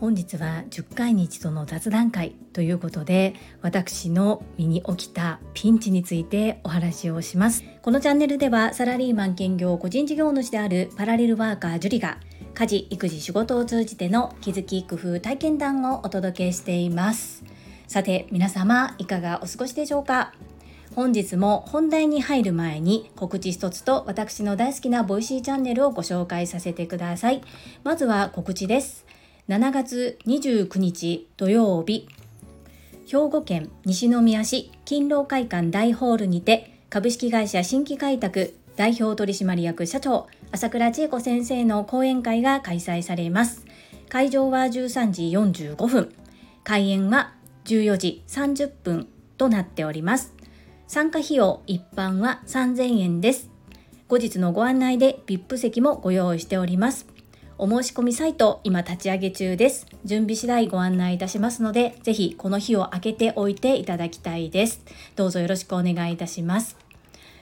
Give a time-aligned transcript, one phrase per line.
[0.00, 7.62] 本日は10回に一度の雑談会ということで私の身に起きたピンチについてお話をします。
[7.80, 12.18] このチャンネルではサラリーマン兼業個人事業主であるパラレルワーカージュリが
[12.54, 17.44] 家事育児仕事を通じての気づき工夫体験談をお届けしています。
[17.86, 20.34] さて皆様いかがお過ごしでしょうか？
[20.94, 27.40] 本日も本題に入る前に告知一つと私の大好きなボイシーチャンネルをご紹介させてください。
[27.82, 29.06] まずは告知です。
[29.48, 32.08] 7月29日土曜日
[33.06, 43.64] 兵庫県西宮市勤労会館大ホールにて株式会社新規開拓代表取締役社長朝倉千恵子先生の講演会が開催されます。
[44.10, 46.14] 会場は13時45分
[46.64, 47.32] 開演は
[47.64, 50.41] 14時30分となっております。
[50.92, 53.48] 参加費用一般は3000円です。
[54.08, 57.06] 後日のご案内で VIP 席もご用意しております。
[57.56, 59.86] お申し込みサイト今立ち上げ中です。
[60.04, 64.84] 準備次第ご案内いたしますのでぜひこの日を空けておいていただきたいです。
[65.16, 66.76] どうぞよろしくお願いいたします。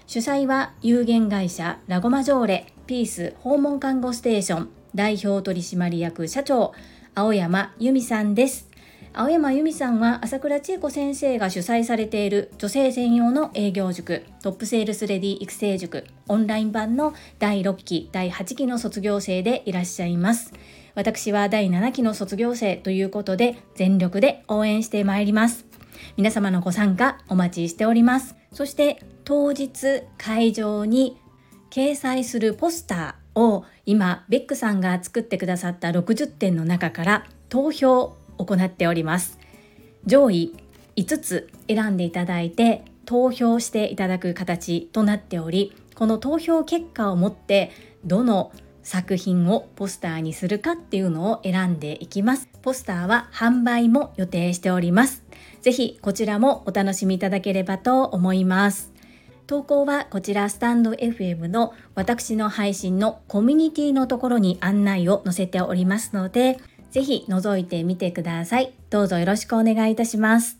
[0.06, 6.73] 主催は有限会社ラゴマジョーレピース訪問看護ステーション代表取締役社長
[7.17, 8.70] 青山由美さんです。
[9.12, 20.53] 青山由美さんは朝倉千恵子先生が主催されている女性専用の営業塾トップセールスレディ育成塾オンライン版の第6期第8期の卒業生でいらっしゃいます。
[20.94, 25.66] 私は第7期の卒業生ということで全力で応援してまいります。
[26.16, 28.36] 皆様のご参加お待ちしております。
[28.53, 31.16] そして当日会場に
[31.70, 39.39] 掲載するポスターを今ベックさんが作ってくださった60点の中から投票行っております。
[40.07, 40.55] 上位
[40.97, 47.71] 5つ選んでいただいて投票していただく形となっておりこの投票結果をもって
[48.05, 48.53] どの
[48.83, 52.49] 作品をポスターにするかっていうのを選んでいきます。
[52.63, 55.23] ポスターは販売も予定しております。
[55.61, 58.93] ぜひこちらもお楽しみいただければと思います。
[59.47, 66.59] 投稿はこちらスタンド FM の私の配信のコミュニティのところに案内を載せておりますので
[66.91, 68.73] ぜひ覗いてみてください。
[68.91, 70.59] どうぞよろしくお願いいたします。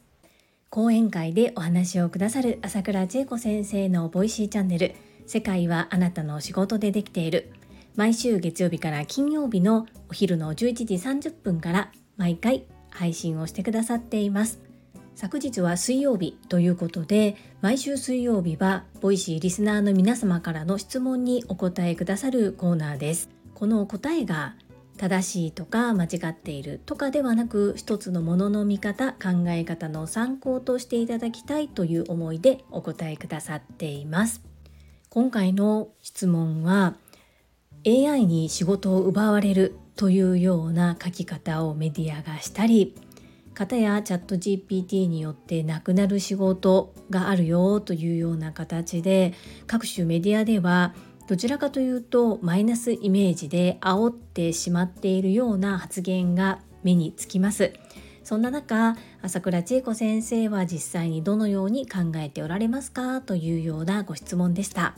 [0.69, 4.95] 講演会でお話をくださる朝倉千恵子先生のボイシーチャンネル。
[5.27, 7.51] 世界はあなたの仕事でできている。
[7.97, 14.61] 毎週月曜日から金曜日のお昼の11時30分から毎回配信をしてくださっています。
[15.17, 23.29] 昨日は水曜日ということで毎週水曜日はボイシーリスナーの皆様からの質問にお答えくださるコーナーです。
[23.55, 24.55] この答えが
[25.01, 34.43] 正しいとか間違っているとかではなく一つのものの見方考え方の参考としていただきたいという思いでお答えくださっています。
[35.09, 36.97] 今回の質問は
[37.87, 42.95] AI に仕事を奪われるというような書き方をメディアがしたり
[43.55, 49.33] 方やチャット GPT によってなくなる仕事があるよというような形で
[49.67, 50.95] 各種メディアでは
[51.27, 57.73] どちらかというとマイナスイメージで煽ってしまっているような発言が目につきます。
[58.25, 64.95] そんな中朝倉千恵子先生は実際にどのように考えておられますかというようなご質問でした。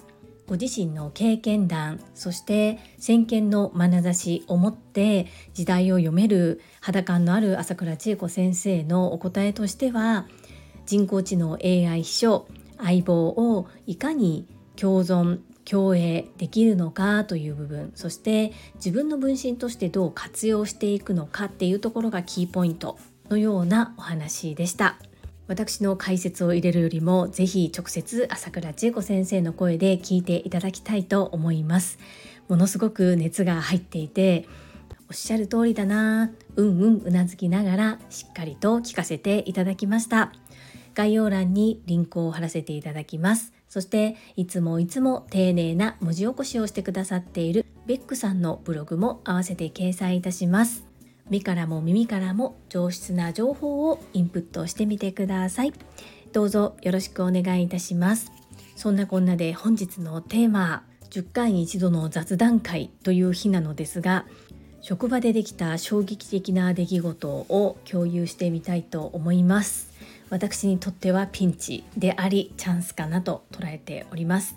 [0.47, 10.27] ご自身の経験談そして先見の眼差しを持って時代を読める肌感のある朝倉千恵子先生のお答えとしては
[10.84, 14.47] 人工知能 AI 秘書相棒をいかに
[14.77, 22.98] 共存共栄できるのかという部分そして自分の分身としてどう活用していくのかっていうところがキーポイント
[23.30, 24.96] のようなお話でした。
[25.48, 31.98] 私の解説を入れるよりもぜひ直接朝倉千恵子先生の声で聞いていただきたいと思います。
[32.48, 34.46] ものすごく熱が入っていて
[35.08, 40.32] おっしゃる通りだなうんうんうなずきながらしっかりと聞かせていただきました。
[40.94, 43.52] 概要欄にリンクを貼らせていただきます。
[43.72, 50.84] そしていつもいつも丁寧な文字起こしをしてくださっているベックさんのブログも合わせて掲載いたします。
[51.30, 55.72] 目からも耳からも上質な情報をインプットしてみてください。
[56.33, 58.30] どうぞよろしくお願いいたします。
[58.77, 64.27] そんなこんなで本日のテーマ10回に一度の雑談会という日なのですが
[64.83, 69.91] 職場でできた衝撃的な出来事を共有してみたいと思います。
[70.32, 74.56] 私にとってはピンチでありチャンスかなと捉えております。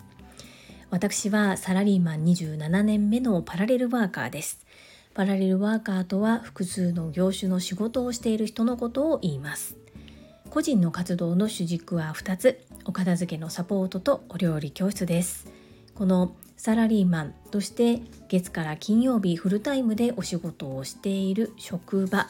[0.89, 4.65] 私はサラリーマン27年目のパラレルワーカーです。
[5.13, 9.75] パラレルワーカーとは複数の業種の仕事をしている人のことを言います。
[10.49, 12.61] 個人の活動の主軸は2つ。
[12.85, 15.45] お片付けのサポートとお料理教室です。
[15.93, 22.29] このサラリーマンとして月から金曜日フルタイムでお仕事をしている職場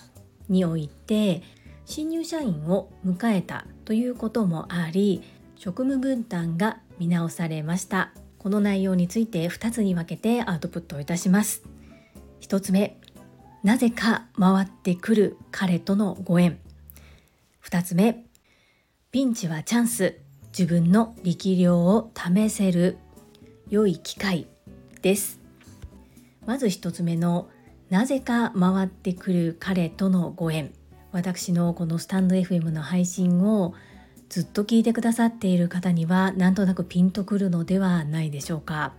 [0.49, 1.43] において
[1.85, 5.23] 新入社員を迎えたということもあり
[5.55, 8.11] 職務分担が見直されました。
[8.39, 11.63] この内容について2つに分けてアウトプットをいたします。
[12.41, 12.99] 1つ目
[13.63, 16.59] なぜか回ってくる彼とのご縁。
[17.63, 18.25] 2つ目
[19.11, 20.19] ピンチはチャンス。
[20.57, 22.97] 自分の力量を試せる。
[23.69, 24.47] 良い機会
[25.01, 25.39] です。
[26.45, 27.49] まず1つ目の
[27.89, 30.71] なぜか回ってくる彼とのご縁。
[31.15, 33.73] 私のこのスタンド FM の配信を
[34.27, 38.93] ずっと聞いてくださっている方にはなんとなくピンとくるのではないでしょうか。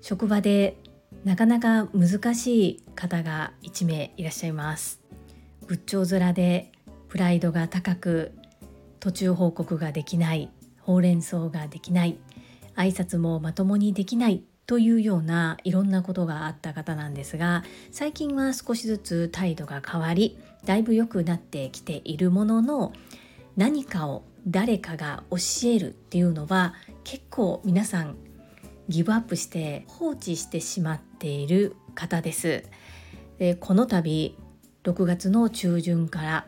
[0.00, 0.78] 職場で
[1.22, 5.02] なかなか難しい方が1名いらっしゃいます。
[5.66, 6.72] 仏頂面で
[7.10, 8.32] プライドが高く
[8.98, 10.48] 途中報告ができない
[10.80, 12.18] ほうれん草ができない
[12.74, 22.92] 挨拶もまともにできないというようないろんなことがあった方なんですが最近は少しずつ態度が変わりだいぶ良くなってきているものの
[23.56, 26.74] 何かを誰かが教えるっていうのは
[27.04, 28.16] 結構皆さん
[28.88, 32.64] ギブアップして放置してしまっている方です。
[33.38, 34.36] でこの度
[34.84, 36.46] 6月の中旬から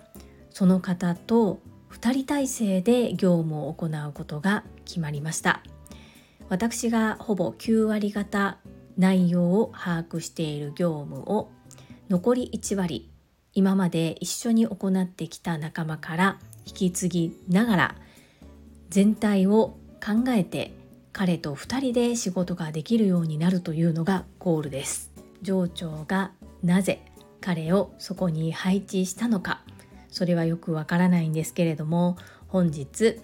[0.51, 1.61] その方と
[1.91, 5.63] 2人体制で業務を行うことが決まりました
[6.53, 8.59] 私がほぼ9割方
[8.99, 11.51] 内容を把握している業務を
[12.11, 13.11] 残り1割
[13.55, 17.95] 今まで一緒に行ってきた仲間から引き継ぎながら
[18.91, 20.75] 全体を考えて
[21.15, 25.11] 彼と2人で仕事ができるようになるというのがゴールです。
[25.41, 26.33] 上長が
[26.63, 27.01] なぜ
[27.41, 29.63] 彼をそこに配置したのか
[30.11, 32.19] それはよくわからないんですけれども
[32.49, 33.19] 本日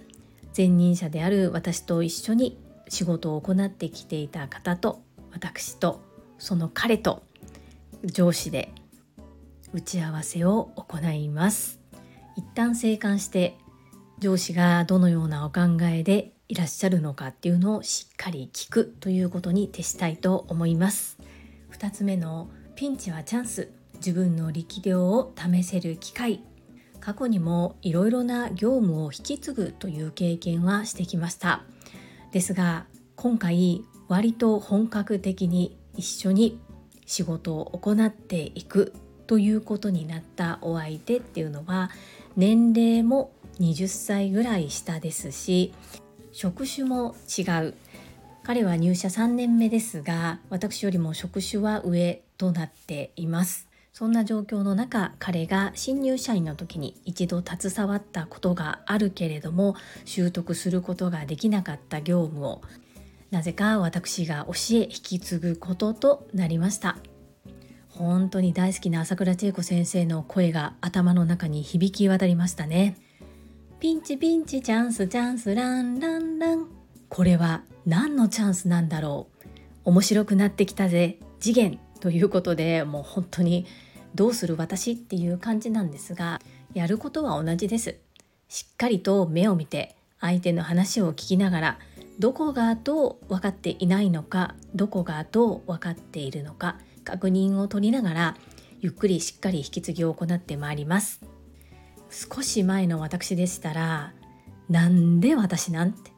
[0.56, 2.58] 前任者である私と一緒に
[2.88, 5.02] 仕事を行ってきていた方と
[5.32, 6.00] 私と
[6.38, 7.23] その彼と
[8.05, 8.73] 上司で
[9.73, 11.81] 打ち合わせを行います。
[12.37, 13.58] 一旦静観して
[14.19, 21.19] 上司がどのようなお考えでいらっしゃるのかっていうのをしっかり聞くということに徹したいと思います。
[21.73, 23.73] 2つ目のピンチはチャンス。
[23.99, 26.40] 自分の力量を試せる機会。
[27.00, 31.64] 過去にもいろいろな業務を引き継ぐという経験はしてきました。
[32.32, 32.86] ですが
[33.16, 36.60] 今回割と本格的に一緒に
[37.06, 38.92] 仕事を行っていく
[39.26, 41.90] ということになったお相手っていうのは
[42.36, 45.72] 年齢も20歳ぐらい下ですし
[46.32, 47.75] 職種も違う。
[48.44, 53.67] 彼は入社3年目ですが私よりも職種は上となっています。
[53.93, 59.75] そんな状況の中彼が新入社員の時に一度携わったことがあるけれども
[60.05, 62.62] 習得することができなかった業務を
[63.31, 66.96] なぜか私が教え引き継ぐこととなりました。
[67.90, 72.96] 本当に大好きな朝倉千恵子先生の声が頭の中に響き渡りましたね。
[73.81, 76.69] ピンチピンチチャンスチャンスランランラン。
[77.08, 79.29] これは何のチャンスなんだろ
[79.85, 79.90] う。
[79.90, 81.19] 面白くなってきたぜ。
[81.40, 81.81] 次元。
[82.00, 83.66] ということでもう本当に
[84.14, 86.40] どうする私っていう感じなんですが
[86.74, 87.96] やることは同じです。
[88.48, 91.78] しっかりと目を見て相手の話を聞きながら
[92.18, 98.37] どこがどう分かっていないのかどこがどう分かっているのか確認を取りながら
[98.80, 101.20] ゆっくりしっかり引き継ぎを行ってまいります。
[102.11, 104.14] 少し前の私でしたら
[104.70, 106.11] なんで私なんて？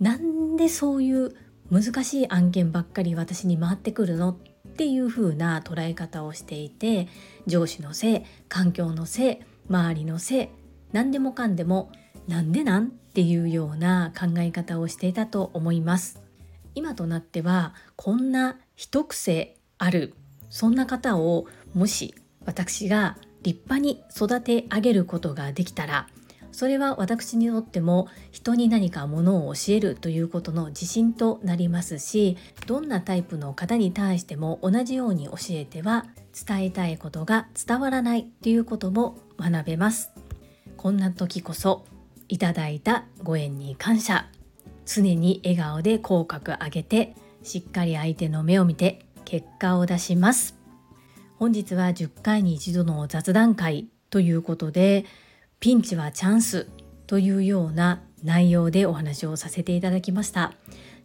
[0.00, 1.34] なんでそういう
[1.70, 4.30] 難しい案件ばっかり私に回ってくるの？
[4.30, 4.36] っ
[4.76, 7.08] っていう風な捉え方をしていて
[7.46, 9.38] 上司のせい環境のせい
[9.70, 10.48] 周りのせい
[10.92, 11.90] 何でもかんでも
[12.28, 16.20] なんでなんっていうような考え方をしていたと思います。
[16.74, 20.12] 今となってはこんな一癖ある
[20.50, 22.14] そんな方をもし
[22.44, 26.06] 私が立派に育て上げることができたら
[26.56, 40.12] それは私にとっても人に何かものを教えるということの自信となりますしどんなタイプの方に対しても同じように教えては伝えたいことが伝わらないということも学べます。
[40.78, 41.84] こんな時こそ
[42.28, 44.30] いただいたご縁に感謝。
[44.86, 50.56] 常に笑顔で口角上げてしっかり相手の目を見て結果を出します。
[51.38, 55.04] 本日は10回に一度の雑談会ということで
[55.60, 56.68] ピンチはチャンス
[57.06, 60.52] というような内容でお話をさせていただきました。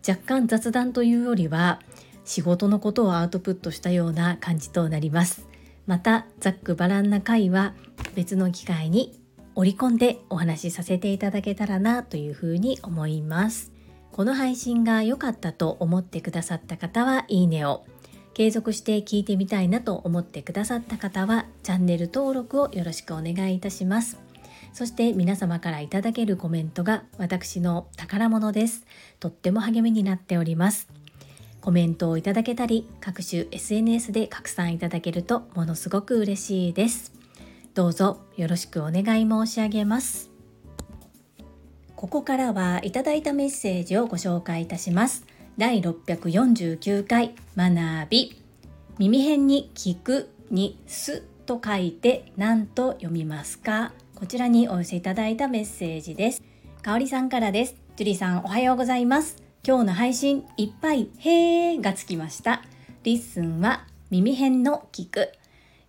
[0.07, 1.79] 若干雑談というよりは
[2.25, 5.47] 仕事のことをアウトプットしたような感じとなります。
[5.87, 7.73] またざっくばらんな回は
[8.15, 9.19] 別の機会に
[9.55, 13.71] 織り込んでお話しさせていただけたらなというふうに思います。
[14.11, 17.85] この配信が良かったと思ってくださった方はいいねを。
[18.33, 24.30] 継続して聞いてみたいなと思ってくださった方はチャンネル登録をよろしくお願いいたします。
[24.73, 28.85] そして皆様からいただけるコメントが私の宝物です。
[29.19, 30.87] とっても励みになっております。
[31.59, 37.13] コメントをいただけたり各種 SNS で拡散いただけるとものすごく嬉しいです。
[37.73, 40.31] どうぞよろしくお願い申し上げます。
[41.95, 45.27] ここからはいただいたメッセージをご紹介いたします。
[45.57, 48.41] 第649回学び。
[48.97, 53.91] 耳辺に聞くにすと書いて何と読みますか？
[54.21, 56.43] こちらにお寄せいただいたメッセージです。
[56.83, 57.75] かおりさんからです。
[57.95, 59.41] ジュリさんおはようございます。
[59.67, 62.61] 今日の配信いっぱいへーがつきました。
[63.01, 65.31] listen は耳偏の聴く。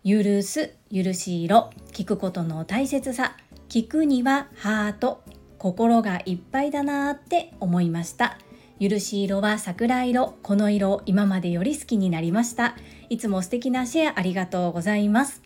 [0.02, 1.72] 許す許し色。
[1.92, 3.36] 聞くことの大切さ。
[3.68, 5.22] 聞くにはハート。
[5.58, 8.38] 心がいっぱいだなーって思いました。
[8.80, 10.38] 許し色は桜色。
[10.42, 12.76] この色今までより好きになりました。
[13.10, 15.42] いつも素敵なシェアありがとうございます。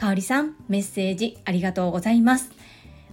[0.00, 2.52] かおりさんメッセージありがとうございます。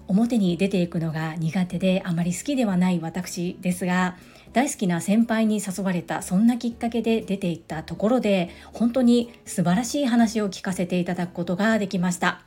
[0.08, 4.16] 表に出ていくのが苦手であまり好きではない私ですが
[4.54, 12.40] 大好きな先輩に誘われたそんなきっかけで出ていったところで本当に素晴らしい話を聞かせていただくことができました。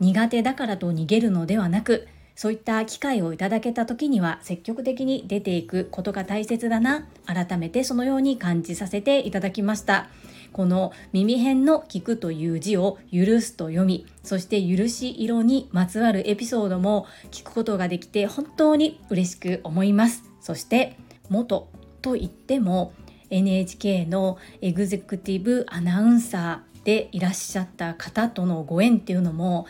[0.00, 10.10] 苦手だからと逃げるのではなくそういった機会をいただけた時には積極的に出ていくことが大切だな改めてそのように感じさせていただきました。
[10.52, 20.24] この耳辺の聞くという字を許すと読みそして許し色にまつわるエピソードも聞くことができて本当に嬉しく思います。
[20.40, 20.96] そして
[21.28, 21.68] 元
[22.02, 22.92] と言っても
[23.30, 29.66] NHK のエグゼクティブアナウンサーでいらっしゃった方とのご縁っていうのも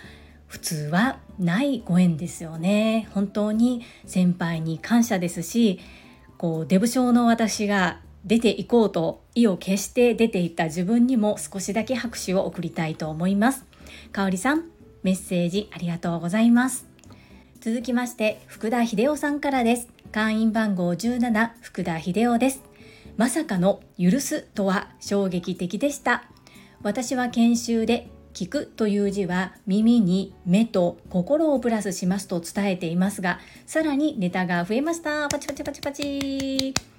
[0.47, 3.08] 普通はないご縁ですよね。
[3.12, 5.80] 本当に先輩に感謝ですし
[6.37, 13.64] こうデブ症の私が出ていこうと意を決して出ていった自分にも少しだけ拍手を送りたいと思います。
[14.12, 14.64] かおりさん
[15.02, 16.87] メッセージありがとうございます。
[17.60, 19.88] 続きまして福田秀夫さんからです。
[20.12, 22.62] 会員番号17福田秀夫です。
[23.16, 26.25] まさかの許すとは衝撃的でした。
[26.82, 35.28] 私は研修で聞くという字は耳に目と心をプラスしますと伝えていますがさらにネタが増えました。
[35.28, 36.98] パチパチパチパチ。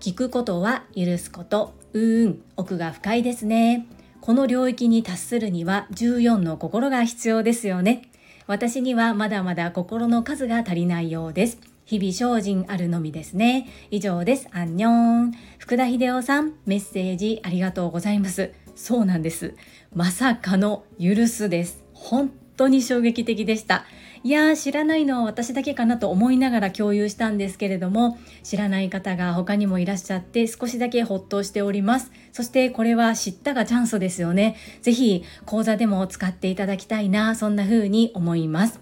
[0.00, 1.74] 聞くことは許すこと。
[1.92, 2.42] うーん。
[2.56, 3.86] 奥が深いですね。
[4.20, 8.02] この領域に達するには14の心が必要ですよね。
[8.46, 11.58] 私にはまだまだ心の数が足りないようです。
[11.84, 13.68] 日々精進あるのみですね。
[13.90, 14.48] 以上です。
[14.52, 15.32] アンニョン。
[15.58, 18.52] 福田秀夫さんメッセージありがとうございます。
[18.76, 19.54] そうなんです。
[19.92, 21.82] まさかの許すです。
[21.92, 23.84] 本当に衝撃的でした。
[24.24, 32.10] いやー知らないのは私だけかなと思いながら共有したんですけれども知らない方が他にもいらっしゃって少しだけほっとしております。
[32.32, 34.56] そしてこれは知ったがチャンスですよね。
[34.82, 38.80] 是非講座でも使っていただきたいなそんな風に思います。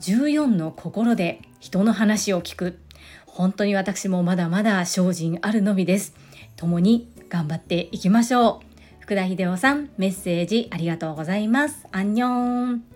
[0.00, 2.78] 14の心で人の話を聞く。
[3.26, 6.14] 本当に私もまだまだ精進あるのみです。
[6.56, 8.66] 共に頑張っていきましょう。
[9.00, 11.86] 福田秀夫さんメッセージありがとうございます。
[11.92, 12.95] アンニョン。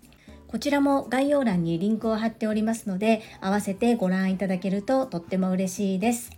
[0.51, 6.29] こちらも概要欄にリンクを貼っておりますので、合わせてご覧いただけるととっても嬉しいです。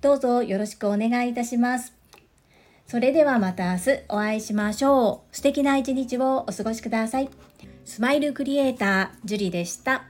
[0.00, 1.92] どうぞよろしくお願いいたします。
[2.86, 5.36] それではまた明日お会いしましょう。
[5.36, 7.28] 素敵な一日をお過ごしください。
[7.84, 10.04] スマイルクリエイター、ジュリでした。